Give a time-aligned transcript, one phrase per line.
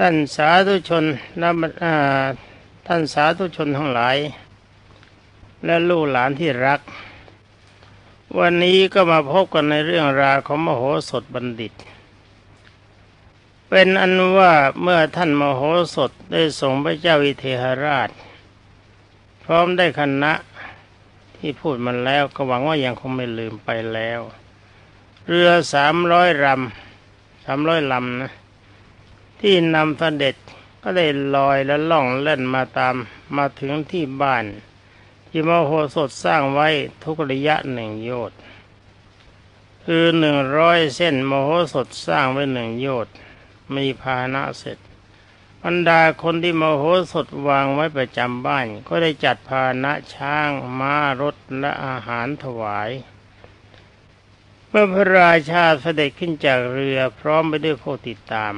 [0.00, 1.04] ท่านสาธุชน
[1.38, 1.50] และ
[2.86, 4.16] ท่านสาธุชนทั้งหลาย
[5.64, 6.80] และลูกหลานที่รัก
[8.38, 11.72] วันนี้ก็มาพบกันในเรื่องราวของมโหสถบัณฑิต
[13.68, 15.60] เป็นอันว่าเมื่อท่านมโห
[15.94, 18.10] สถได้ส่งพระเจ้าวิเทหราช
[19.44, 20.32] พร้อมได้คณะ
[21.36, 24.20] ที่พูดมันแล้วก็หวังว่ายังคงไม่ลืมไปแล้ว
[25.28, 28.32] เรือสามร้อยลำสามร้อยลำนะ
[29.48, 30.36] ที่นำเสด็จ
[30.82, 32.96] ก็ได้ลอยและล่องเล่นมาตาม
[33.36, 34.44] มาถึงที่บ้าน
[35.28, 36.68] ที่มโหสถสร้างไว้
[37.04, 38.38] ทุกระยะหนึ่งโยชน์
[39.84, 43.14] คือหนึ่งร้อยเส้นมโหสถสร้างไว้หนึ่งโยชน์
[43.74, 44.78] มีพาหนะเสร็จ
[45.62, 46.82] บรรดาคนที่มโห
[47.12, 52.90] สถวางไว้ประจำบ้าน ก็ได้จัดพาหนะช้างม้ารถและอาหารถวาย
[54.68, 58.54] เมื่อพระราชาเสด็จขึ้นจากเรือพร้อมไปด้วยผู้ติดตาม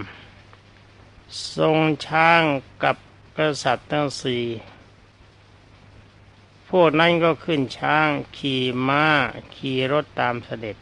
[1.57, 2.43] ทรงช้าง
[2.83, 2.97] กับ
[3.37, 4.45] กษัตริย์ทั้งสี่
[6.69, 9.05] พวกนั้นก็ขึ้นช้างขี่ม้า
[9.55, 10.77] ขี่รถตามเสด็จ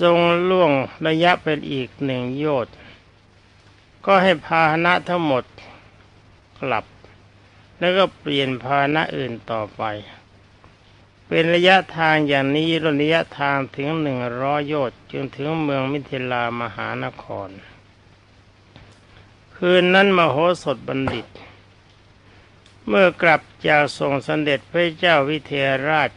[0.00, 0.72] ทรงล่วง
[1.06, 2.74] ระยะเป็นอีกหนึ่งโยชน์
[4.06, 5.44] ก็ให้พาหนะทั้งหมด
[6.60, 6.84] กลับ
[7.78, 9.82] แล้วก็เปลี่ยนพาหนะอื่นต่อไป
[11.28, 12.68] เป็นระยะทางอย่างนี้
[13.00, 17.50] ระยะทางถึงหนึ่งร้อยโยชน์จึงถึงเมืองมิถิลามหานคร
[19.60, 21.26] คืนนั้นมโหสถบัณฑิต
[22.88, 26.10] เมื่อกลับจากส่งสเสด็จพระเจ้าวิเทหราช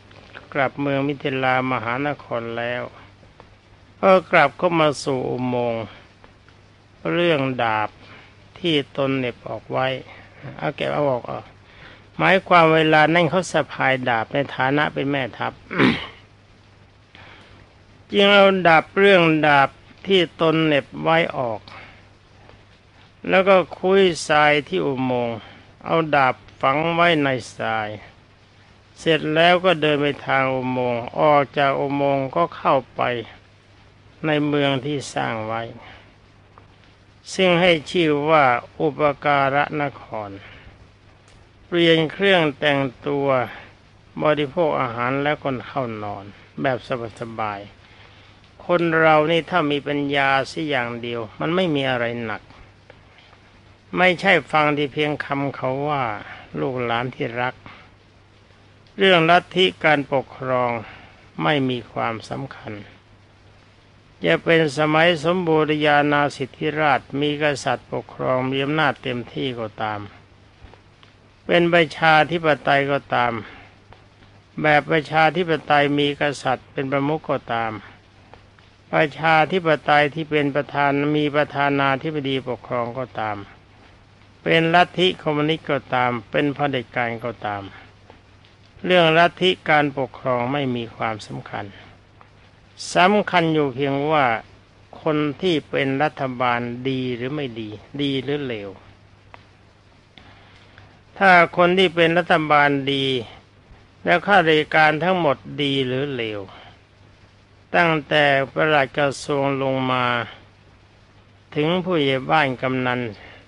[0.54, 2.84] กลับเมืองมิถิลามหานครแล้ว
[4.02, 5.84] ก็กลับเข้ามาสู่อุโมงค์
[7.12, 7.90] เรื่องดาบ
[8.60, 9.88] ที่ตนเน็บออกไว้
[10.58, 11.46] เอาแกเอาออกออก
[12.18, 15.54] หมายความเวลานั่งเขาสะพายดาบในฐานะเป็นแม่ทัพ
[18.12, 19.70] จึงเอาดาบเรื่องดาบ
[20.08, 21.62] ที่ตนเน็บไว้ออก
[23.28, 25.38] แล้วก็คุยทรายที่อุโมงค์
[25.86, 27.90] เอาดาบฝังไว้ในทราย
[29.00, 33.02] เสร็จแล้วก็เดินไปทางอุโมงค์ออกจากอุโมงค์ก็เข้าไป
[34.26, 35.62] ในเมืองที่สร้างไว้
[37.34, 38.46] ซึ่งให้ชื่อว่า
[38.80, 40.30] อุปการะนคร
[41.66, 43.28] เปลี่ยนเครื่องแต่งตัว
[44.24, 46.26] บริโภคอาหารแล้วก็เข้านอน
[46.62, 46.78] แบบ
[47.22, 52.42] สบายๆคนเรานี่ถ้ามีปัญญาสิอย่างเดียว มันไม่มีอะไรหนัก
[53.98, 56.04] ไม่ใช่ฟังที่เพียงคำเขาว่า
[56.60, 57.56] ลูกหลานที่รัก
[58.98, 60.72] เรื่องลัทธิการปกครอง
[61.44, 62.74] ไม่มีความสำคัญ
[64.26, 70.00] จะเป็นสมัยสมบูรณาณาสิทธิราชมีกษัตริย์ปกครองมีอำนาจเต็มที่ก็ตาม
[71.46, 73.34] เป็นประชาธิปไตยก็ตาม
[74.62, 77.72] แบบประชาธิปไตยมีกษัตริย์เป็นประมุขก็ตาม
[78.94, 83.38] ประชาธิปไตยที่เป็นประธานมีประธานาธิบดีปกครองก็ตาม
[84.44, 87.64] เป็นลัทธิคอมมิวนิสต์ก็ตาม เป็นพเด็จการก็ตาม
[88.86, 91.66] เรื่องลัทธิการปกครองไม่มีความสำคัญ
[92.96, 94.26] สำคัญอยู่เพียงว่า
[95.02, 97.70] คนที่เป็นรัฐบาลดีหรือไม่ดี
[98.02, 98.70] ดีหรือเลว
[101.18, 103.06] ถ้าคนที่เป็นรัฐบาลดี
[104.04, 106.42] แล้วข้าราชการทั้งหมดดีหรือเลว
[107.76, 110.06] ตั้งแต่ประหลัดกระทรวงลงมา
[111.56, 113.02] ถึงผู้ใหญ่บ้านกำนัน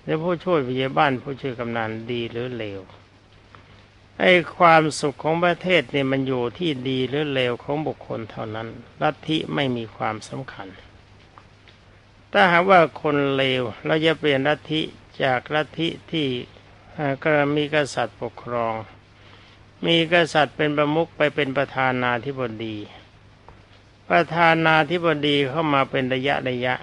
[0.04, 2.80] แล้วผู้ช่วยผู้ใหญ่บ้านผู้ช่วยกำนันดีหรือเลว
[4.20, 8.68] ไอ้ความสุขของประเทศเนี่ยมันอยู่ที่ดีหรือเลวของบุคคลเท่านั้น
[9.02, 10.68] ลัทธิไม่มีความสำคัญ
[12.32, 14.80] ถ้าหากว่าคนเลวเราจะเปลี่ยนลัทธิ
[15.22, 16.26] จากลัทธิที่
[17.22, 18.74] ก็มีกษัตริย์ปกครอง
[19.86, 22.76] มีกษัตริย์เป็นประมุขไปเป็นประธานาธิบดี
[24.08, 26.74] ประธานาธิบดีเข้ามาเป็นระยะระยะ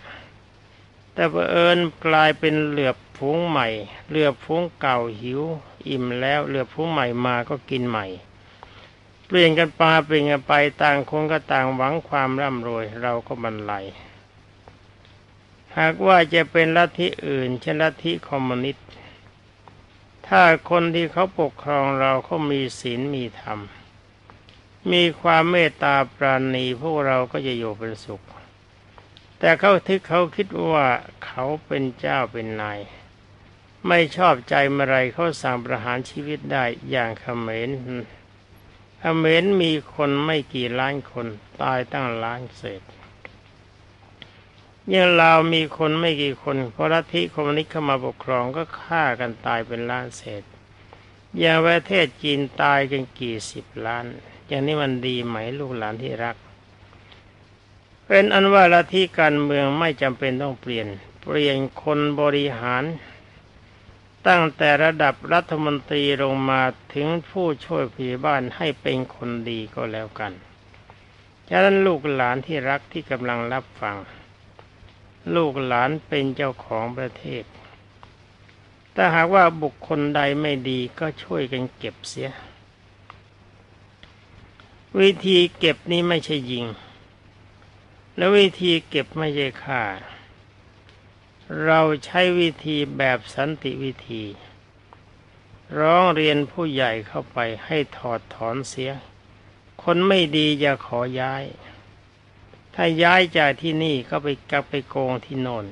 [1.13, 3.67] แต่เผอิญกลายเป็นเหลือบ ฝูงใหม่
[4.09, 5.41] เรือฝูงเก่าหิว
[5.87, 8.05] อิ่มแล้วเรือฝูงใหม่มาก็กินใหม่
[9.25, 13.85] เปลี่ยนกันปลาเปลี่ยนกันไปต่างคนก็ต่างหวังความร่ำรวยเราก็บรรลัย
[15.77, 18.87] หากว่าจะเป็นลัทธิอื่นเช่นลัทธิคอมมิวนิสต์
[20.27, 23.59] ถ้าคนที่เขาปกครองเราเขามีศีลมีธรรม
[24.91, 28.21] มีความเมตตาปราณีพวกเราก็จะอยู่เป็นสุข
[29.39, 30.87] แต่เขาทึกเขาคิดว่า
[31.25, 32.79] เขาเป็นเจ้าเป็นนาย
[33.87, 37.69] ไม่ชอบใจเมื่อไรเขาสั่งประหารชีวิตได้อย่างเขมร
[38.99, 41.27] เขมรมีคนไม่กี่ล้านคน
[41.61, 42.81] ตายตั้งล้านเศษ
[44.93, 50.43] ยังลาวมีคนไม่กี่คนเพราะลัทธิคอมมิวนิสต์เข้ามาปกครองก็ฆ่ากันตายเป็นล้านเศษ
[51.39, 54.05] อย่างประเทศจีนตายกันกี่สิบล้าน
[54.47, 56.35] อย่างนี้มันดีไหมลูกหลานที่รัก
[58.07, 60.87] เป็นอันว่าลัทธิการเมืองไม่จำเป็นต้องเปลี่ยน
[61.23, 62.83] เปลี่ยนคนบริหาร
[64.27, 66.61] ตั้งแต่ระดับรัฐมนตรีลงมา
[66.93, 70.33] ถึงผู้ช่วยผู้บ้านให้เป็นคนดีก็แล้วกัน
[71.49, 73.97] ฉะนั้นลูกหลานที่รักที่กำลังรับฟัง
[75.35, 77.43] ลูกหลานเป็นเจ้าของประเทศ
[78.95, 82.29] ถ้าหากว่าบุคคลใดไม่ดีก็ช่วยกันเก็บเสีย
[84.99, 86.65] วิธีเก็บนี้ไม่ใช่ยิง
[88.17, 89.81] และวิธีเก็บไม่ใช่ฆ่า
[91.65, 94.23] เราใช้วิธีแบบสันติวิธี
[95.79, 98.91] ร้องเรียนผู้ใหญ่เข้าไปให้ถอดถอนเสีย
[99.83, 101.43] คนไม่ดีอย่าขอย้าย
[102.73, 105.65] ถ้าย้ายจากที่นี่ก็ไปกลับไปโกงที่โน่น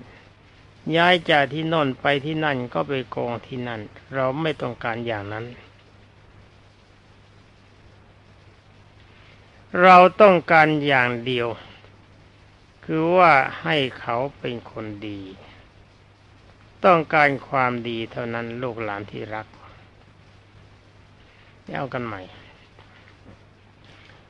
[0.96, 3.82] ย้ายจากที่โน่นไปที่นั่นก็ไปโกงที่นั่น
[4.14, 5.46] เราไม่ต้องการอย่างนั้น
[9.84, 11.48] เราต้องการอย่างเดียว
[12.86, 15.22] คือว่าให้เขาเป็นคนดี
[16.86, 19.48] ต้องการความดีเท่านั้นลูกหลานที่รัก
[21.76, 22.22] เอากันใหม่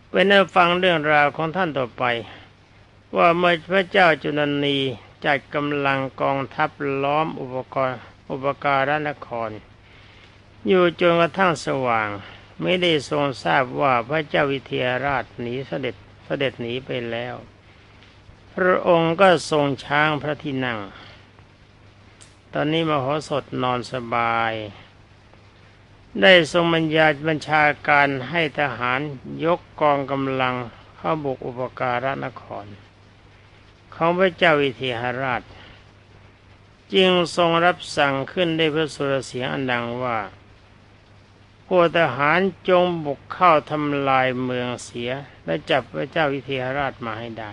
[0.10, 2.04] เป็นเฟังเรื่องราวของท่านต่อไป
[3.18, 4.78] ว่าเมื่อพระเจ้าจุลนี
[5.26, 6.70] จัดกำลังกองทัพ
[7.04, 8.00] ล้อมอุปกรณ์
[8.30, 9.50] อุปการนคร
[10.68, 12.10] อยู่จนกระทั่งสว่าง
[12.62, 15.96] ไม่ได้ทรงทราบว่าพระเจ้าวิเทหราชหนีเสด็จ
[16.26, 17.36] เสด็จหนีไปแล้ว
[18.54, 20.80] พระองค์ก็ทรงช้างพระที่นั่ง
[22.60, 24.54] อนนี้มโหสถนอนสบาย
[26.22, 29.00] ได้ทรงบัญญาบัญชาการให้ทหาร
[29.46, 30.56] ยกกองกำลัง
[30.98, 32.66] เข้าบุกอุปการนคร
[33.94, 35.42] ของพระเจ้าวิเทหราช
[36.94, 40.20] จึงทรงรับสั่งขึ้นได้พระสุรเสียงอันดังว่า
[41.68, 42.40] พวกทหาร
[42.70, 45.12] จงบุกเข้าทำลายเมืองเสีย
[45.46, 47.52] และจับพระเจ้าวิเทหราชมาให้ได้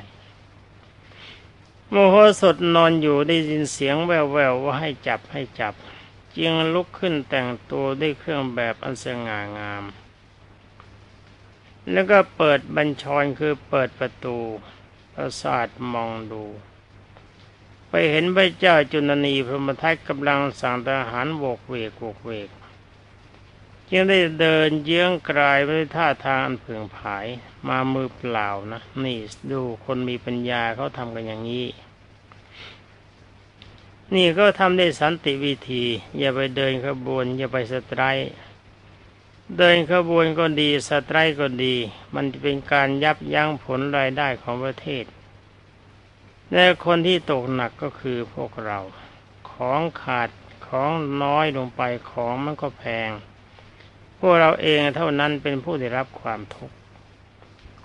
[1.91, 4.19] โมโหสดนอนอยู่ได้ยินเสียงแว่
[4.51, 5.75] วๆว่าให้จับให้จับ
[6.37, 9.85] จึงลุกขึ้นแต่งตัวด้วยเครื่องแบบอันสง่างาม
[11.91, 14.39] แล้วก็เปิดบัญชรคือเปิดประตู
[15.15, 16.45] ประสาทมองดู
[17.89, 22.49] ไปเห็นพระเจ้าจุนนีพรหมทัตกำลังสั่งทหารโวกเวกโวกเวก
[23.97, 27.27] จึงได้เดินเยื้องกลายไปด้วยท่าทางอันเผึ่งผาย
[27.69, 29.19] มามือเปล่านะ นี่
[29.51, 31.67] ดูคนมีปัญญาเขาทำกันอย่างนี้
[34.15, 35.85] นี่ก็ทำได้สันติวิธี
[36.19, 38.03] อย่าไปเดินขบวน อย่าไปสไตร
[39.59, 41.77] เดินขบวนก็ดีสไตรก็ดี
[42.15, 45.05] มันเป็นการยับยั้งผลรายได้ของประเทศ
[46.53, 48.79] และคนที่ตกหนักก็คือพวกเรา
[49.51, 50.29] ของขาด
[50.67, 50.91] ของ
[51.23, 53.11] น้อยลงไปของมันก็แพง
[54.27, 56.77] วกเราเองเท่านั้นเป็นผู้ได้รับความทุกข์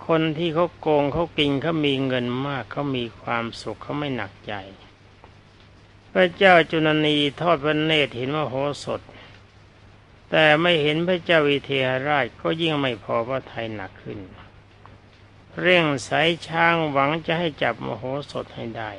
[0.06, 4.54] คนที่เขาโกงเขากินเขามีเงินมากเขามีความสุขเขาไม่หนักใจ
[6.12, 8.54] พระเจ้าจุนนีทอดพระเนตรเห็นว่าโห
[8.84, 9.00] สถ
[10.30, 14.18] แต่ไม่เห็นพระเจ้าวิเทหราชก็ยิ่งไม่พอพระไทยหนักขึ้น
[15.60, 18.90] เร่งสายช้างหวังจะให้จับมโหสถให้ได้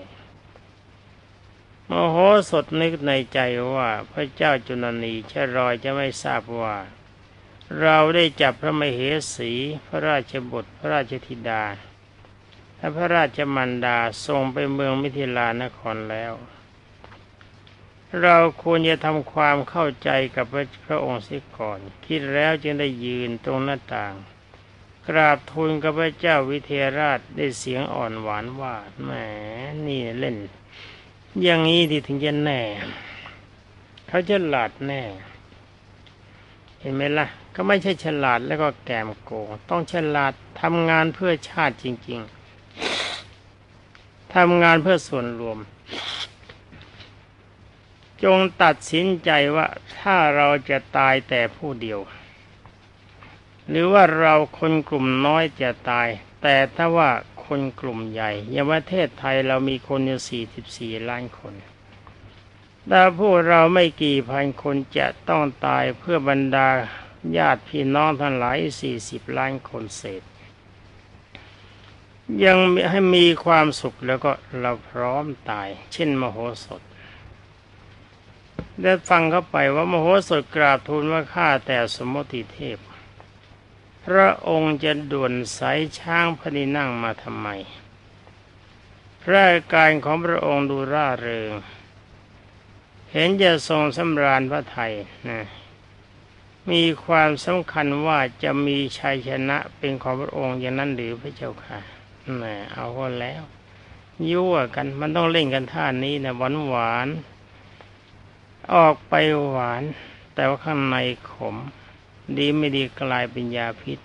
[1.90, 2.16] มโห
[2.50, 3.40] สถนึกในใจ
[3.74, 6.76] ว่าพระเจ้าจุนนีชะรอยจะไม่ทราบว่า
[7.80, 9.00] เราได้จับพระมเห
[9.36, 9.52] สี
[9.88, 11.64] พระราชบุตร พระราชธิดา
[12.78, 16.34] และพระราชมันดาส่งไปเมืองมิถิลานครแล้ว
[18.22, 24.14] เราควรจะทำความเข้าใจกับพระพระองค์เสียก่อน คิดแล้วจึงได้ยืนตรงหน้าต่าง
[25.08, 29.10] กราบทูลกับพระเจ้าวิเทหราชได้เสียงอ่อนหวานว่าแหม
[29.86, 30.38] นี่เล่น
[31.42, 32.62] อย่างนี้ที่ถึงจะแน่
[34.08, 35.04] เขาจะหลาดแน่
[36.82, 42.20] เห็นไหมล่ะ ก็ไม่ใช่ฉลาดแล้วก็แกมโกง ต้องฉลาดทำงานเพื่อชาติจริง
[43.08, 45.58] ๆทำงานเพื่อส่วนรวม
[48.24, 52.00] จงตัดสินใจว่าถ้าเราจะตายแต่ผู้เดียว
[53.70, 56.08] หรือว่าเราคนกลุ่มน้อยจะตาย
[56.42, 57.10] แต่ถ้าว่า
[57.46, 61.54] คนกลุ่มใหญ่อย่างประเทศไทยเรามีคนอยู่ 44 ล้านคน
[62.90, 66.68] ถ้าพวกเราไม่กี่พันคนจะต้องตายเพื่อบรรดา
[67.38, 68.58] ญาติพี่น้องทั้งหลาย
[68.98, 70.24] 40ล้านคนเศษ
[72.44, 72.58] ยัง
[72.90, 76.82] ให้มีความสุขแล้วก็เราพร้อมตาย เช่นมโหสถ
[78.82, 82.78] ได้ฟังเข้าไปว่ามโหสถกราบทูลว่าข้าแต่สมมติเทพ
[84.06, 87.48] พระองค์จะด่วนสายช้างพนินั่งมาทำไม
[89.22, 91.52] พระการของพระองค์ดูร่าเริง
[93.14, 94.94] เห็นจะทรงสำราญพระไทย
[95.30, 95.42] นะ
[96.72, 101.80] มีความสำคัญว่าจะมีชัยชนะเป็นของพระองค์อย่างนั้นหรือพระเจ้าค่ะ
[102.36, 103.42] แหมเอาก็แล้ว
[104.30, 107.08] ยั่วกันมันต้องเล่นกันท่านี้นะหวานหวาน
[108.74, 109.14] ออกไป
[109.50, 109.84] หวาน
[110.34, 110.98] แต่ว่าข้างใน
[111.32, 111.56] ขม
[112.38, 114.00] ดีไม่ดีกลายเป็นยาพิษ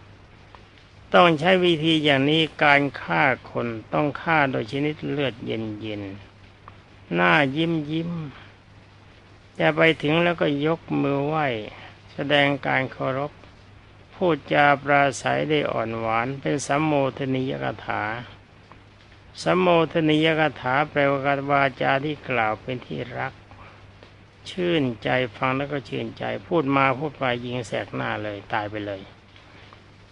[1.15, 6.03] ต้องใช้วิธีอย่างนี้การฆ่าคนต้องฆ่าโดยชนิดเลือดเย็นเย็น
[7.15, 8.13] หน้ายิ้มยิ้ม
[9.61, 11.47] จะไปถึงแล้วก็ยกมือไหว้
[12.13, 13.33] แสดงการเคารพ
[14.15, 18.03] พูดจาปราศัยได้อ่อนหวานเป็นสัมโมทนิยกถา
[19.43, 21.21] สัมโมทนิยกถาแปลว่า
[21.51, 23.33] วาจาที่กล่าวเป็นที่รัก
[24.51, 29.01] ชื่นใจฟังแล้วก็ชื่นใจ พูดมาพูดไปยิงแสกหน้าเลยตายไปเลย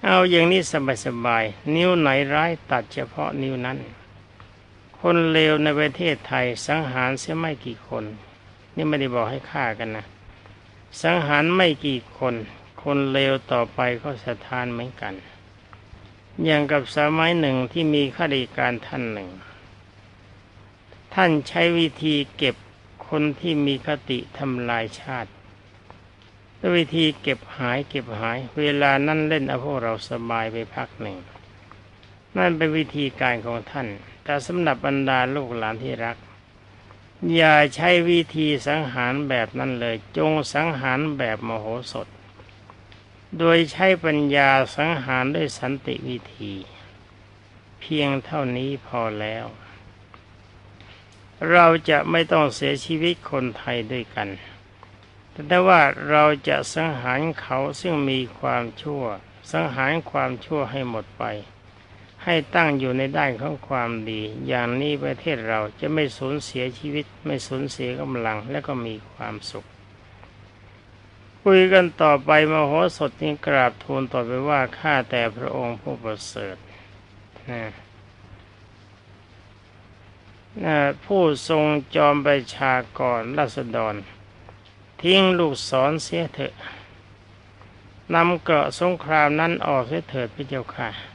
[0.05, 0.63] เอาอย่างนี้
[1.07, 3.79] สบายๆนิ้วไหนร้ายตัดเฉพาะนิ้วนั้น
[4.99, 8.05] คนเลวในประเทศไทยสังหารเสียไม่กี่คน
[8.75, 10.05] นี่ไม่ได้บอกให้ฆ่ากันนะ
[11.03, 12.35] สังหารไม่กี่คน
[12.83, 15.15] คนเลวต่อไปก็สะทานเหมือนกัน
[16.45, 19.31] อย่างกับสมัยหนึ่งที่มีข้าราชการท่านหนึ่ง
[21.15, 22.57] ท่านใช้วิธีเก็บ
[23.09, 25.31] คนที่มีคติทำลายชาติ
[26.59, 31.19] ด้วยวิธีเก็บหายเก็บหาย เวลานั่นเล่นเอาพวกเราสบายไปพักหนึ่ง
[32.37, 33.87] นั่นเป็นวิธีการของท่าน
[34.25, 36.17] แต่สำหรับบรรดาลูกหลานที่รัก
[37.33, 42.09] อย่าใช้วิธีสังหารแบบนั้นเลย จงสังหารแบบมโหสถ
[43.39, 46.53] โดยใช้ปัญญาสังหารด้วยสันติวิธี
[47.81, 49.47] เพียงเท่านี้พอแล้ว
[51.51, 54.29] เราจะไม่ต้องเสียชีวิตคนไทยด้วยกัน
[55.49, 59.05] แต่ว่าเราจะสังหารเขาซึ่งมีความชั่ว
[59.51, 61.25] สังหารความชั่วให้หมดไป
[62.25, 69.65] ให้ตั้งอยู่ในด้านของความดี อย่างนี้ประเทศเราจะไม่สูญเสียชีวิต ไม่สูญเสียกำลังและก็มีความสุข
[71.43, 76.57] คุยกันต่อไปมโหสถจึงกราบทูลต่อไปว่าข้าแต่พระองค์ผู้ประเสริฐ
[77.51, 77.63] นะ
[80.65, 81.65] นะผู้ทรง
[81.95, 83.95] จอมประชากรรัศดร
[85.03, 86.55] ทิ้งลูกศรเสียเถอะ
[88.15, 91.14] นำเกราะสงครามนั้นออกเสียเถิดพระเจ้าค่ะ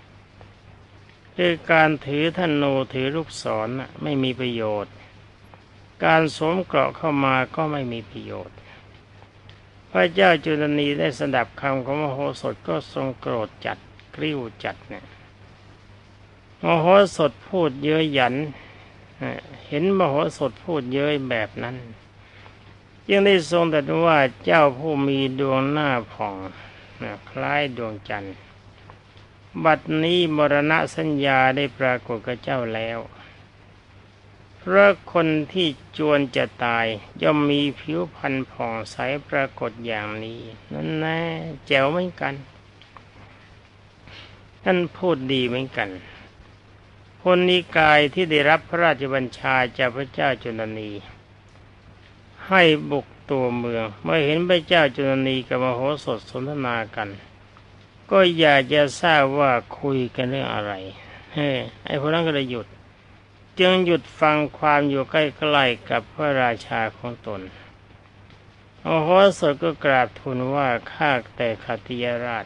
[1.42, 3.70] คือการถือธนูถือลูกศร
[4.04, 4.94] ไม่มีประโยชน์
[6.06, 8.58] การสวมเกราะเข้ามาก็ไม่มีประโยชน์
[9.92, 13.78] พระเจ้าจุลนีได้สดับคำของมโหสถก็ทรงโกรธจัด
[14.16, 15.06] กริ้วจัดเนี่ย
[16.64, 16.86] มโห
[17.18, 18.36] สถพูดเย้ยหยัน
[19.68, 21.76] เห็นมโหสถพูดเย้ยแบบนั้น
[23.10, 26.36] ยังได้ทรงตรัสว่าเจ้าผู้มีดวงหน้าผ่อง
[27.30, 28.36] คล้ายดวงจันทร์
[29.66, 33.00] บัดนี้มรณะสัญญาได้ปรากฏกับเจ้าแล้ว
[34.58, 36.86] เพราะคนที่จวนจะตาย
[37.22, 38.96] ย่อมมีผิวพรรณผ่องใส
[39.30, 40.42] ปรากฏอย่างนี้
[40.74, 41.22] นั่นแน่
[41.68, 42.34] แจ๋วเหมือนกัน
[44.64, 45.90] ท่านพูดดีเหมือนกัน
[47.24, 50.92] คนนิกายที่ได้รับพระราชบัญชาจากพระเจ้าจุลนี
[52.48, 57.10] ให้บุกตัวเมือง เมื่อเห็นพระเจ้าจุลนีกับมโหสถสนทนากัน
[58.10, 60.74] ก็อยากจะทราบว่าคุยกันเรื่องอะไร
[61.34, 61.50] เฮ้
[61.86, 62.68] ไอ้พวกนั้นก็เลยหยุด
[63.60, 65.16] จึงหยุดฟังความอยู่ใก
[65.56, 67.42] ล้ๆกับพระราชาของตน
[68.84, 72.46] โอ้โหสถก็กราบทูลว่าข้าแต่ขติยราช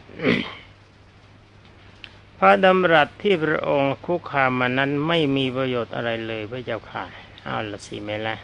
[2.38, 7.04] พระดำรัสที่พระองค์คุกคามมานั้นไม่มีประโยชน์อะไรเลยพระเจ้าค่ะ
[7.44, 8.36] เอาละสิแม่ละ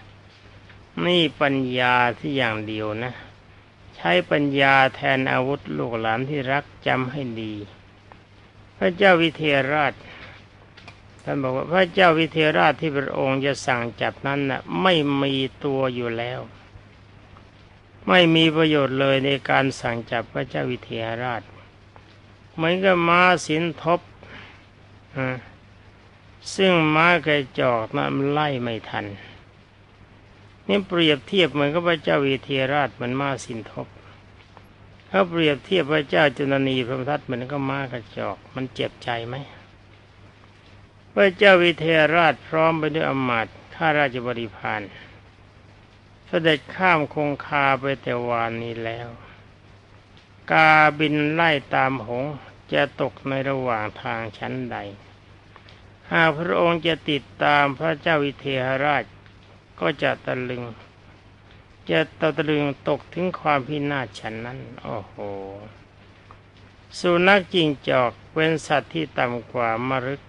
[1.05, 3.13] นี่ปัญญาที่อย่างเดียวนะ
[3.97, 7.55] ใช้ปัญญาแทนอาวุธลูกหลานที่รักจำให้ดี
[8.79, 9.95] พระเจ้าวิเทหราช
[11.23, 15.33] ท่านบอกว่าพระเจ้าวิเทหราชที่พระองค์จะสั่งจับนั้นน่ะไม่มี
[15.65, 16.41] ตัวอยู่แล้ว
[18.09, 21.43] ไม่มีประโยชน์เลยในการสั่งจับพระเจ้าวิเทหราช
[22.55, 24.01] เหมือนกับม้าสินทบ
[26.55, 29.07] ซึ่งม้ากระจอกนั้นไล่ไม่ทัน
[30.71, 33.87] นี่เปรียบเทียบเหมือนกับพระเจ้าวิเทหราชเหมือนม้าสินทบ
[35.09, 39.35] เขาเปรียบเทียบพระเจ้าจุลนีพระทัตเหมือนกับม้ากระจอก มันเจ็บใจไหม
[41.13, 44.83] พระเจ้าวิเทหราชพร้อมไปด้วยอมาตย์ข้าราชบริพาร
[46.27, 49.09] เสด็จข้ามคงคาไปแต่วานนี้แล้ว
[50.53, 52.25] กาบินไล่ตามหง
[52.73, 54.77] จะตกในระหว่างทางชั้นใด
[56.13, 59.05] หากพระองค์จะติดตามพระเจ้าวิเทหราช
[59.81, 60.65] ก็จะตะลึง
[61.91, 65.15] จะตะลึงตกถึงความพินาศฉันนั้น โอ้โห
[66.99, 70.23] สุนัขจิงจอกเป็นสัตว์ที่ต่ำกว่ามรึก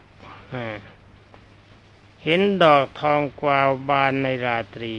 [2.23, 4.95] เห็นดอกทองกวาวบานในราตรี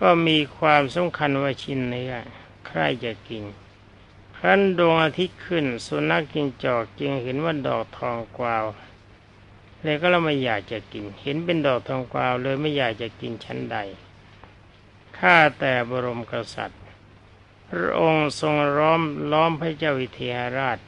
[0.00, 2.14] ก็มีความสำคัญว่าชิ้นเนื้อ
[2.66, 3.44] ใครจะกิน
[4.36, 8.64] ครั้นดวงอาทิตย์ขึ้น สุนัขกินจอกจึงเห็นว่าดอกทองกวาว
[9.82, 13.76] เลยก็เราไม่อยากจะกิน เห็นเป็นดอกทองกวาวเลยไม่อยากจะกินชั้นใด
[15.18, 16.82] ข้าแต่บรมกษัตริย์
[17.68, 20.78] พระองค์ทรงล้อมล้อมพระเจ้าวิเทหราช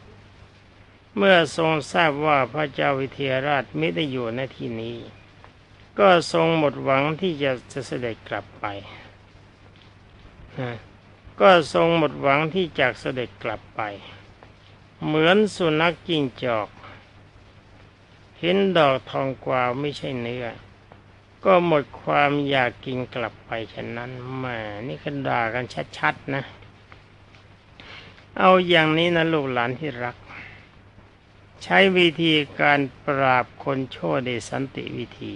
[1.16, 4.96] เมื่อทรงทราบว่าพระเจ้าวิเทหราชไม่ได้อยู่ในที่นี้
[5.98, 8.64] ก็ทรงหมดหวังที่จะจะเสด็จกลับไป
[10.60, 10.72] นะ
[11.40, 13.80] ก็ทรงหมดหวังที่จะเสด็จกลับไป
[15.04, 16.68] เหมือนสุนัขจิ้งจอก
[18.46, 20.46] เห็นดอกทองกวาวไม่ใช่เนื้อ
[21.44, 24.44] ก็หมดความอยากกินกลับไปฉะนั้นแหม
[24.88, 25.64] นี่ก็ด่ากัน
[25.98, 26.42] ชัดๆนะ
[28.38, 30.16] เอาอย่างนี้นะลูกหลานที่รัก
[31.62, 35.34] ใช้วิธีการปราบคนโชั่วในสันติวิธี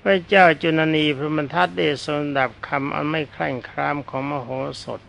[0.00, 4.50] พระเจ้าจุนนีพระมทัตได้ทรงดับคำอันไม่แคร่งครามของมโห
[4.84, 5.00] สถ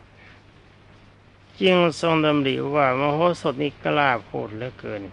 [1.61, 5.03] จึงทรงดำริว่ามโหสถนี้กล้าพูดเหลือเกิน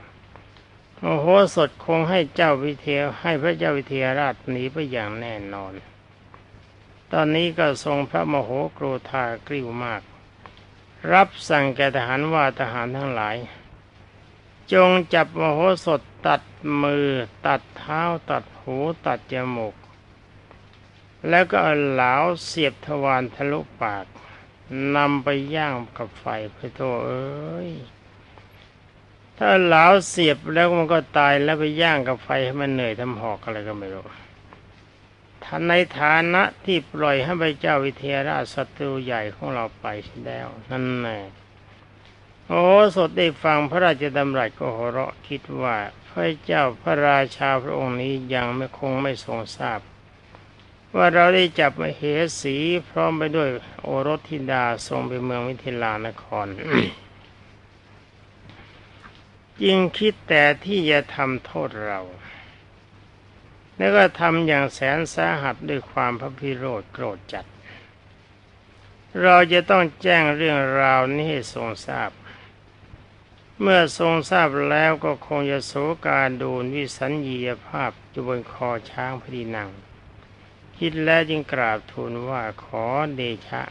[1.05, 5.75] โมโหสถคงให้เจ้าวิเทหให้พระเจ้าวิเทหราชหนีไปอย่างแน่นอน
[7.13, 10.03] ตอนนี้ก็ทรงพระมโหกรธากริ้วมาก
[11.13, 13.37] รับสั่งแก่ทหารว่าทหารทั้งหลาย
[14.73, 16.43] จงจับมโหสถตัด
[16.83, 17.09] มือ
[17.47, 19.75] ตัดเท้าตัดหูตัดจมูก
[21.29, 24.07] แล้วก็เอาเหลาเสียบทวารทะลุปาก
[24.97, 27.71] นำไปย่างกับไฟพระโทเอ้ย
[29.45, 34.05] ถ้าเหลาเสียบแล้วมันก็ตายแล้วไปย่างกับไฟให้มันเหนื่อยทำหอกอะไรก็ไม่รู้
[35.45, 39.87] ท่านในฐานะที่ปล่อยให้พระเจ้าวิเทหราชศัตรูใหญ่ของเราไป
[40.27, 41.19] แล้ว นั่นแน่
[42.49, 42.65] โอ้
[42.97, 45.77] สดได้ฟังพระราชดำรัสก็หัวเราะคิดว่า
[46.09, 49.81] พระเจ้าพระราชาพระองค์นี้ยังไม่คงไม่ทรงทราบ
[50.97, 52.03] ว่าเราได้จับมเห
[52.41, 52.57] สี
[52.89, 53.49] พร้อมไปด้วย
[53.83, 56.47] โอรสธิดาทรงไปเมืองวิเทลานคร
[59.65, 62.01] ยิ่งคิดแต่ที่จะทำโทษเรา
[63.77, 67.47] แล้วก็ทำอย่างแสนสาหัสด้วยความพระพิโรธโกรธจัด
[69.23, 72.11] เราจะต้องแจ้งเรื่องราวนี้ให้ทรงทราบ
[73.61, 75.73] เมื่อทรงทราบแล้วก็คงจะโศ
[76.07, 79.71] การดูนวิสัญญียภาพอยู่บนคอช้างพอดีนัง
[80.79, 82.85] คิดแล้วจึงกราบทูลว่าขอ
[83.17, 83.63] เดชะ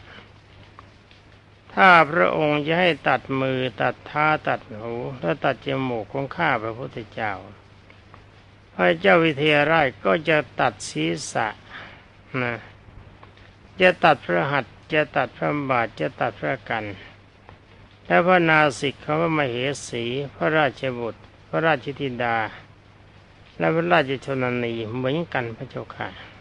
[1.74, 7.32] ถ้าพระองค์จะให้ตัดมือตัดท้าตัดหูและตัดจมูกของข้าพระพุทธเจ้า
[8.74, 11.48] พระเจ้าวิเทหราชก็จะตัดศีรษะ
[12.42, 12.54] นะ
[13.80, 16.84] จะตัดพระหัตถ์จะตัดพระบาทจะตัดพระกัน
[18.06, 19.56] และพระนาสิกเขาพระมเห
[19.88, 20.04] สี
[20.34, 22.36] พระราชบุตร พระราชธิดา
[23.58, 26.31] และพระราชชนนีเหมือนกันพระเจ้าค่ะ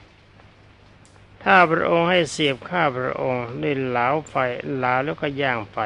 [1.43, 4.35] ถ้าพระองค์ให้เสียบข้าพระองค์ด้วยเหลาไฟ
[4.75, 5.77] เหลาแล้วก็ย่างไฟ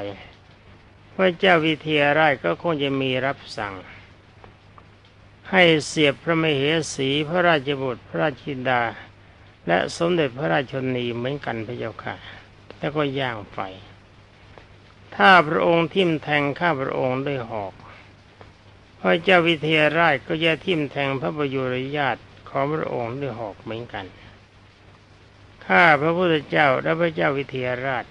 [1.14, 3.74] พระเจ้าวิเทหราชก็คงจะมีรับสั่ง
[5.52, 6.62] ให้เสียบพระมเห
[6.96, 8.82] สีพระราชบุตรพระราชธิดา
[9.68, 12.16] และสมเด็จพระราชชนนีเหมือนกันพระเจ้าค่ะ
[12.78, 13.60] แล้วก็ย่างไฟ
[15.16, 17.74] ถ้าพระองค์ทิ่มแทงข้าพระองค์ด้วยหอก
[19.00, 24.06] พระเจ้าวิเทหราชก็จะทิ่มแทงพระประยุรญาติของพระองค์ด้วยหอกเหมือนกัน
[25.68, 28.06] ข้าพระพุทธเจ้าและพระเจ้าวิเทหราช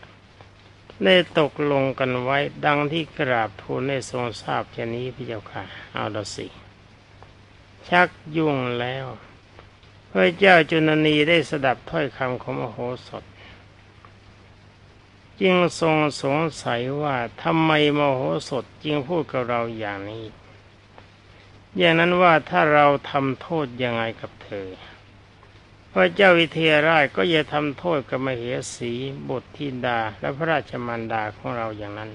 [1.05, 5.63] ได้ตกลงกันไว้ดังที่กราบทูลในทรงทราบเช่นนี้พระเจ้าค่ะ
[5.95, 6.47] เอาละสิ
[7.89, 9.07] ชักยุ่งแล้ว
[10.11, 13.25] พระเจ้าจุนนีได้สดับถ้อยคำของมโหสถ
[15.41, 20.27] จึงทรงสงสัยว่าทำไมมโหสถจึงพูดกับเราอย่างนี้
[21.77, 24.69] อย่างนั้นว่าถ้าเราทำโทษยังไงกับเธอ
[25.97, 28.43] พระเจ้าวิเทหราชก็จะทำโทษกับมเห
[28.75, 28.93] สี
[29.29, 32.11] บุตรธิดา และพระราชมารดาของเราอย่างนั้น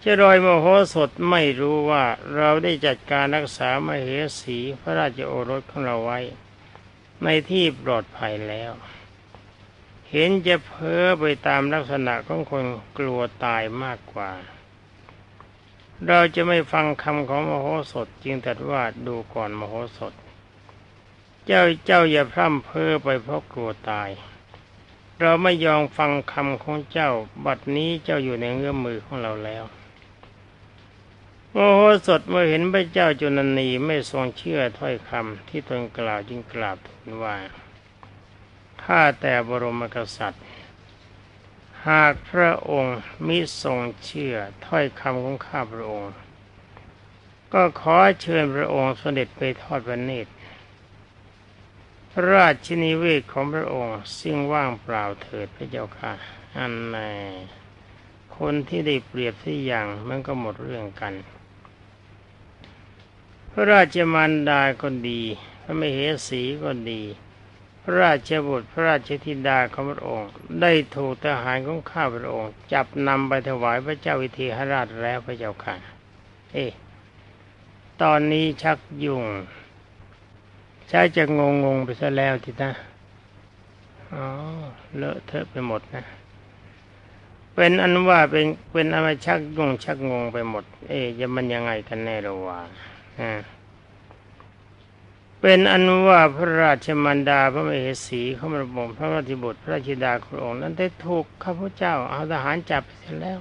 [0.00, 2.04] เจรอยโมโหสถไม่รู้ว่า
[2.36, 4.08] เราได้จัดการรักษามเห
[4.40, 6.18] สีพระราชโอรสของเราไว้
[7.24, 8.72] ในที่ปลอดภัยแล้ว
[10.10, 12.64] เห็นจะเพ้อไปตามลักษณะของคน
[12.98, 14.30] กลัวตายมากกว่า
[16.06, 20.14] เราจะไม่ฟังคำของมโหสถจึงตรัสว่าดูก่อนมโหสถ
[21.50, 24.10] เจ้าเจ้าอย่าพร่ำเพ้อไปเพราะกลัวตาย
[25.20, 27.10] เราไม่ยอมฟังคำของเจ้า
[27.44, 29.64] บัดนี้เจ้าอยู่ในเงื้อมมือของเราแล้ว
[31.52, 37.36] โมโหสถเมื่อเห็นพระเจ้าจุนันีไม่ทรงเชื่อถ้อยคำที่ตนกล่าวจึงกราบทูลว่า
[38.82, 40.44] ข้าแต่บรมกษัตริย์
[41.86, 46.12] หากพระองค์มิทรงเชื่อถ้อยคำของข้าพระองค์
[47.52, 50.30] ก็ขอเชิญพระองค์เสด็จไปทอดพระเนตร
[52.18, 56.12] ระราชนิเวศของพระองค์ ซึ่งว่างเปล่าเถิดพระเจ้าค่ะ
[56.56, 57.12] อันแน่
[58.36, 61.14] คนที่ได้เปรียบที่อย่างมันก็หมดเรื่องกัน
[63.52, 65.22] พระราชมารดาก็ดี
[65.62, 67.02] พระมเหสีก็ดี
[67.82, 75.74] พระราชบุตรพระราชธิดาของพระองค์ ได้ถูกทหารของข้าพระองค์ จับนำไปถวายพระเจ้าวิเทหราชแล้วพระเจ้าค่ะ
[76.52, 76.70] เอ๊ะ
[78.02, 79.24] ตอนนี้ชักยุ่ง
[80.90, 82.70] ช่จะงงงไปซะแล้วทีนะ
[84.12, 84.24] อ๋อ
[84.96, 86.04] เลอะเทอะไปหมดนะ
[87.54, 92.58] เป็นอันว่าเป็นเป็นอะไรชักงงชักงงไปหมด เอ๊ะจะมันยังไงกันแน่ระว่า
[95.40, 103.38] เป็นอันว่าพระราชมันดาพระมเหสีเขามาบอกพระราชบุตรพระราชดาคุณองค์นั้นได้ถูกข้าพเจ้าเอาทหารจับไปเสร็จแล้ว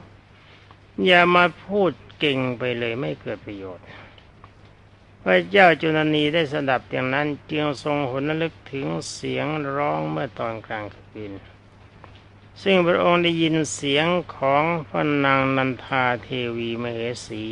[1.06, 3.86] อย่ามาพูดเก่งไปเลยไม่เกิดประโยชน์
[5.22, 11.32] พระเจ้าจุลนีได้สดับอย่างนั้นจึงทรงหนลึกถึงเสียงร้องเมื่อตอนกลางคืน
[12.64, 16.28] ซึ่งพระองค์ได้ยินเสียงของพระนางนันทาเท
[16.58, 17.46] วีมเหสี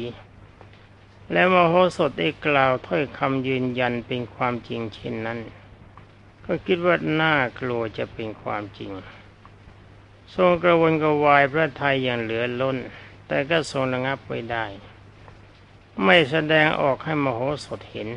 [1.32, 5.40] และมโหสถได้กล่าวถ้อยคำยืนยันเป็นความจริงเช่นนั้น
[6.46, 8.92] ก็คิดว่าน่ากลัวจะเป็นความจริง
[10.36, 12.78] ทรงกระวนกระวายพระทัยอย่างเหลือล้น
[13.28, 14.66] แต่ก็ทรงระงับไว้ได้
[16.04, 18.10] ไม่แสดงออกให้มโหสถเห็น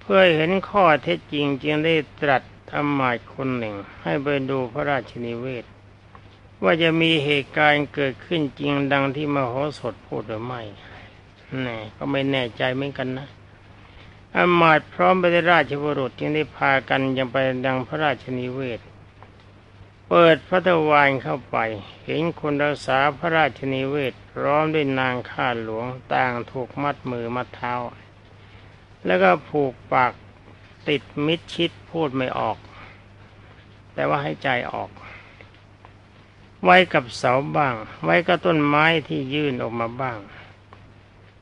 [0.00, 5.64] เพื่อเห็นข้อเท็จจริงจึงได้ตรัสธรรมายคนหนึ่ง ให้ไปดูพระราชนิเวศ
[6.62, 10.62] ว่าจะมีเหตุการณ์เกิดขึ้นจริงดังที่มโหสถพูดหรือไม่
[11.66, 13.28] นี่ก็ไม่แน่ใจเหมือนกันนะ
[14.34, 18.80] อามาตพร้อมไปด้ราชบุรุษจึงได้พากันยังไปดังพระราชนิเวศ
[20.12, 21.56] เปิดพระตะวันเข้าไป
[22.04, 27.74] เห็นคนรักษาพระราชนิเวศพร้อมด้วยนางข้าหลวงต่างถูกมัดมือมัดเท้า
[29.06, 30.12] แล้วก็ผูกปาก
[30.88, 32.58] ติดมิดชิดพูดไม่ออก
[33.94, 34.90] แต่ว่าให้ใจออก
[36.64, 40.18] ไว้กับเสาบ้าง ไว้กับต้นไม้ที่ยื่นออกมาบ้าง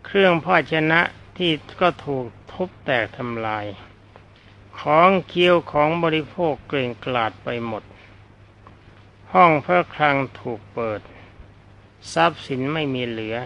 [0.04, 1.00] เครื่องพ่อชนะ
[1.36, 1.50] ที่
[1.80, 3.66] ก็ถูกทุบแตกทำลาย
[4.80, 7.84] ของเคี้ยวของบริโภคเกลื่อนกลาดไปหมด
[9.34, 11.00] ห้องพระคลังถูกเปิด
[12.12, 13.36] ทรัพย์สินไม่มีเหลือ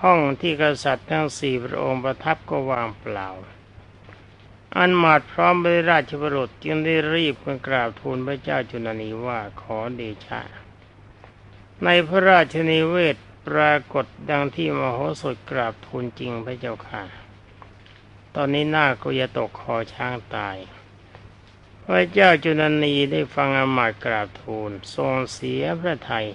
[0.00, 3.28] ห้องที่กษัตริย์ทั้งสี่พระองค์ประทับก็วางเปล่า
[4.76, 7.34] อันมาดพร้อมไปราชบรุษจึงได้รีบ
[7.66, 10.40] กราบทูลพระเจ้าจุลนีว่าขอเดชะ
[11.84, 13.16] ในพระราชนิเวศ
[13.48, 17.02] ปรากฏดังที่มโหสถกราบทูลจริงพระเจ้าค่ะ
[18.34, 20.56] ตอนนี้หน้าก็จะตกคอช้างตาย
[21.92, 26.26] พระเจ้าจุลนีได้ฟังอมาตกราบทูลทรงเสียพระไทย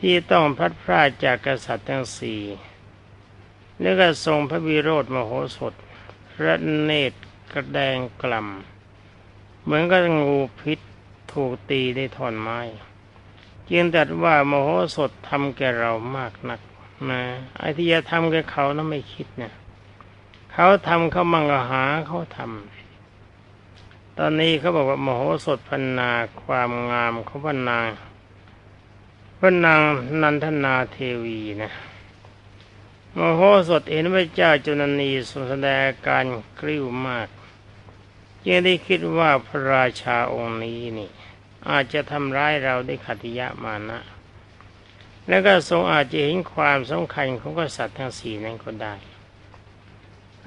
[0.00, 2.42] ที่ต้องพัดพรากจากกษัตริย์ทั้งสี่
[3.80, 5.74] แล้วก็ทรงพระวิโรธมโหสถ
[6.32, 7.18] พระเนตร
[7.52, 10.78] กระแดงกล่ำเหมือนกับงูพิษ
[11.32, 12.60] ถูกตีได้ถอนไม้
[13.68, 16.60] จึงตัดว่ามโหสถทำแก่เรามากนัก
[17.10, 17.22] นะ
[17.58, 19.52] ไอ้ที่จะทำแก่เขานั้นไม่คิดเนะ
[20.52, 22.73] เขาทำเขามังหาเขาทำ
[24.18, 26.10] ตอนนี้เขาบอกว่ามโหสถพันนา
[26.42, 27.86] ความงามของพระนาง
[29.38, 29.80] พระนาง
[30.22, 31.72] นันทนาเทวีนะ
[33.18, 36.24] มโหสถเห็นพระเจ้าจุนนีทรงแสดงการ
[36.60, 37.28] กริ้วมาก
[38.46, 41.10] ยังได้คิดว่าพระราชาองค์นี้นี่
[41.68, 44.00] อาจจะทำร้ายเราได้ขัติยะมานะ
[45.28, 48.94] แล้วก็ทรงอาจจะเห็นความสำคัญของกษัตริย์ทั้งสี่นั้นก็ได้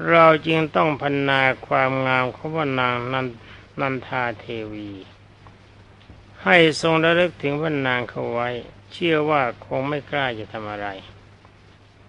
[0.09, 3.25] เราจึงต้องพันนาความงามของพระนางนัน
[3.81, 4.91] นันทาเทวี
[6.43, 8.49] ให้ทรงระลึกถึงพระนางเขาไว้
[8.93, 10.87] เชื่อว่าคงไม่กล้าจะทำอะไร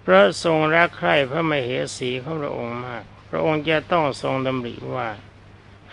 [0.03, 5.09] เพราะทรงรักใคร่พระมเหสีของพระองค์มาก พระองค์จะต้องทรงดำริว่า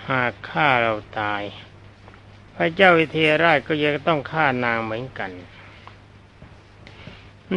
[0.09, 1.43] หากฆ่าเราตาย
[2.55, 5.31] พระเจ้าวิเทหราชก็ยังต้องฆ่านางเหมือนกัน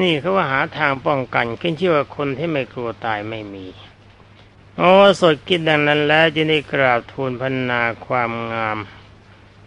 [0.01, 3.67] นี่เขาว่าหาทางป้องกันขึ้นชื่อว่าคนที่ไม่กลัวตายไม่มี
[4.81, 8.79] โอ้สดคิดดังนั้นแล้วจึงได้กราบทูลพันนาความงาม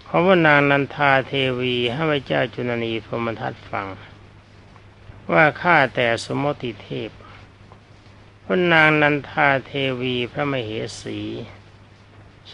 [0.08, 3.88] ของพระนางนันทาเทวีให้พระเจ้าจุลนีพรมทัตฟัง
[5.32, 7.10] ว่าข้าแต่สมมติเทพ
[8.44, 9.72] พระนางนันทาเท
[10.02, 10.72] วีพระมเห
[11.02, 11.20] สี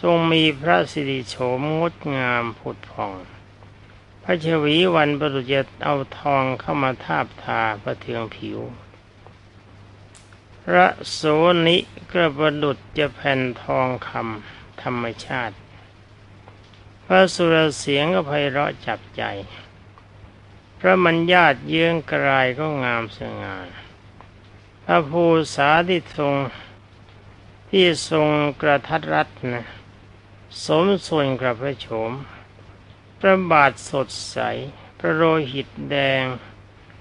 [0.00, 3.12] ทรงมีพระสิริโฉมงดงามผุดผ่อง
[4.22, 8.60] พระชวีวันประดุจเอาทองเข้ามาทาบทาประเทืองผิว
[10.72, 11.20] พระโส
[11.66, 11.76] นิ
[12.12, 15.56] กระประดุจจะแผ่นทองคำธรรมชาติ
[17.04, 19.22] พระสุรเสียงก็ไพเราะจับใจ
[20.78, 23.56] พระมัญญาตเยื้องกลายก็งามสง่า
[24.84, 26.34] พระภูษาที่ทรง
[27.70, 28.28] ที่ทรง
[28.60, 29.66] กระทัดรัดนะ
[30.64, 32.12] สมส่วนกับพระโฉม
[33.18, 34.38] พระบาทสดใส
[34.98, 36.22] พระโลหิตแดง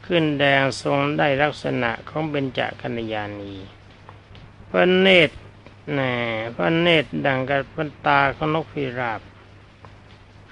[0.07, 3.53] ขึ้นแดงทรงได้ลักษณะของเบญจกัญญาณี
[4.69, 5.35] พระเนตร
[5.91, 6.13] แหน่
[6.55, 9.21] พระเนตรดังกับพระตาของนกพิราบ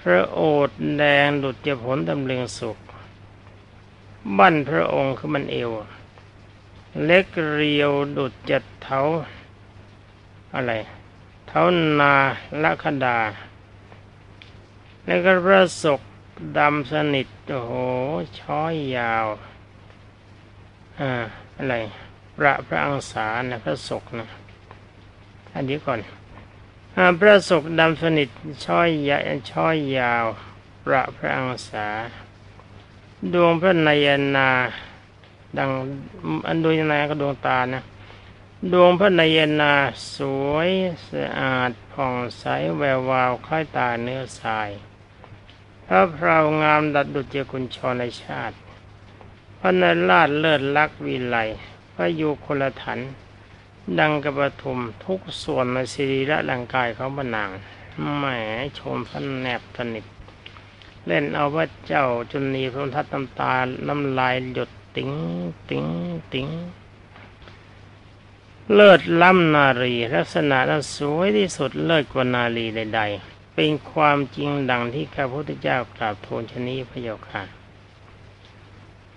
[0.00, 2.78] พระโอษฐ์แดงดุจเจผลตำเลึงสุข
[4.38, 5.70] บั้นพระองค์คือมันเอว
[7.04, 9.00] เล็กเรียวดุจจัดเท้า
[10.54, 10.72] อะไร
[11.46, 11.62] เท้า
[11.98, 12.14] นา
[12.62, 13.18] ละคดา
[15.04, 16.00] แล้วก็พระศก
[16.58, 17.72] ดำสนิท โอ้โห
[18.40, 19.26] ช้อยยาว
[21.00, 21.10] อ่า
[21.56, 21.74] อะไร
[22.36, 24.26] พระพระอังสานะพระศกนะ
[25.54, 26.00] อันนี้ก่อน
[26.96, 28.28] อาพระศกดำสนิท
[28.64, 29.18] ช้อยยา
[29.50, 30.24] ช้อยยาว
[30.84, 31.88] พระพระอังสา
[33.32, 34.50] ดวงพระนายนา
[35.56, 35.70] ดัง
[36.48, 37.80] อันดวงนาก็ดวงตานะ
[38.72, 39.72] ดวงพระนายนา
[40.14, 40.16] ส
[40.50, 40.70] วย
[41.08, 42.44] สะอาดผ่องใส
[42.78, 44.70] แวววาวคล้ายตาเนื้อทราย
[45.88, 48.56] พระพราวงามดัดดุจเจกุญชรในชาติ
[49.58, 51.36] พระนราชเลิศลักษ์วิไล
[51.94, 52.98] พระยุคลถัน
[53.98, 57.50] ดังกระปทุมทุกส่วนในสิริและร่างกายของพระนาง
[58.16, 58.24] แหม
[58.78, 60.04] ชมพระแนบสนิท
[61.06, 63.54] เล่นเอาว่าเจ้าจุนีพระทัดน้ำตา
[63.88, 65.10] น้ำลายหยดติ๋ง
[65.70, 65.86] ติ๋ง
[66.32, 66.48] ติ๋ง
[68.74, 77.42] เลิศล้ำนารีลักษณะนั้นสวยที่สุดเลิศกว่านารีใดๆ เป็นความจริงดังที่ข้าพุทธเจ้ากราบทูลชนีพระเยาค่ะ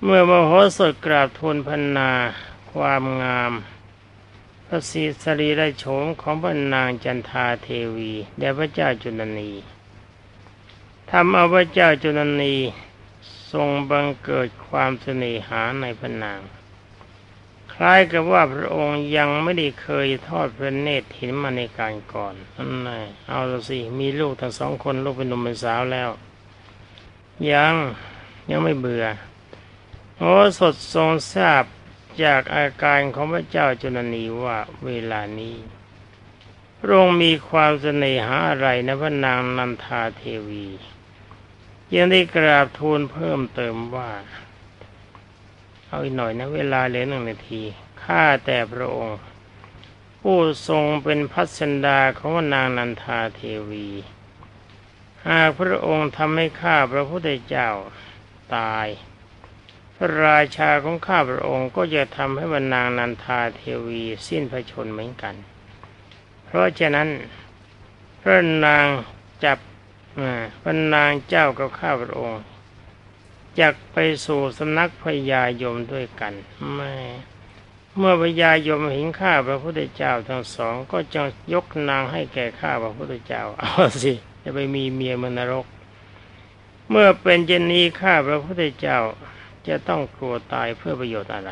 [0.03, 2.11] เมื่อมโหสถกราบทูลพันนา
[2.71, 3.51] ความงาม
[4.65, 9.51] พระศีสรีไรโฉมของพระนางจันทาเทวีแด่พระเจ้าจุลนี
[11.09, 12.55] ทำเอาพระเจ้าจุลนี
[13.51, 16.39] ทรงบังเกิดความเสน่หาในพระนาง
[17.83, 22.89] ล้ายกับว่าพระองค์ยังไม่ได้เคยทอดพระเนตรเห็นมาในการก่อนนั่นไง
[23.27, 26.09] เอาละสิ มีลูกทั้งสองคนลูกเป็นหนุ่มเป็นสาวแล้ว
[27.51, 27.75] ยัง
[28.49, 29.05] ยังไม่เบื่อ
[30.17, 31.63] โอ้สดทรงทราบ
[32.23, 35.57] จากอาการของพระเจ้าจุลนีว่าเวลานี้
[36.79, 40.67] พระองค์มีความเสน่หาอะไรนะพระนางนันทาเทวี
[41.93, 44.11] ยังได้กราบทูลเพิ่มเติมว่า
[45.91, 47.61] เอาอีกหน่อยนะ เวลาเหลือหนึ่งนาที
[48.03, 49.17] ข้าแต่พระองค์
[50.21, 53.87] ผู้ทรงเป็นพัสดาของนางนันทาเทวี
[55.27, 57.69] หากพระองค์ทำให้ข้าพระพุทธเจ้า
[58.55, 58.87] ตาย
[59.95, 65.35] พระราชาของข้าพระองค์ก็จะทำให้บรรนางนันทาเทวีสิ้นพระชนเหมือนกัน
[66.45, 67.07] เพราะฉะนั้น
[68.21, 68.85] พระนาง
[69.43, 69.59] จับ
[70.61, 72.41] พระนางเจ้ากับข้าพระองค์
[73.59, 76.33] จักไปสู่สำนักพญายมด้วยกัน
[76.73, 76.93] ไม่
[77.97, 81.21] เมื่อพญายมเห็นข้าพระพุทธเจ้าทั้งสองก็จะ
[81.53, 83.71] ยกนางให้แก่ข้าพระพุทธเจ้าเอา
[84.03, 85.65] สิจะไปมีเมียมนรก
[86.89, 88.99] เมื่อเป็นเจนีข้าพระพุทธเจ้า
[89.67, 91.51] จะต้องกลัวตายเพื่อประโยชน์อะไร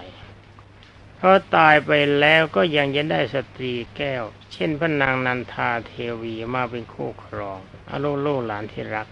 [1.18, 9.08] เพราะตายไปแล้วก็ยังจะได้สตรีแก้ว เช่นพระนางนันทาเทวีมาเป็นคู่ครองอโลโลหลานที่รัก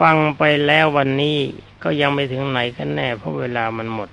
[0.00, 1.38] ฟังไปแล้ววันนี้
[1.82, 4.10] ก็ยังไม่ถึงไหนกันแน่เพราะเวลามันหมด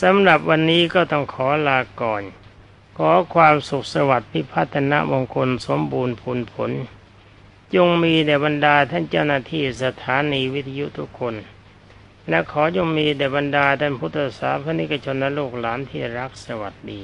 [0.00, 2.22] สำหรับวันนี้ก็ต้องขอลาก่อน
[2.96, 6.70] ขอความสุขสวัสดิ์พิพัฒนมงคลสมบูรณ์ผลผล
[7.74, 11.34] จงมีแด่บรรดาท่านเจ้าหน้าที่สถานีวิทยุทุกคน
[12.28, 17.00] และขอจงมีแด่บรรดาท่านพุทธศาสนิกชนและลูกหลานที่รักสวัสดี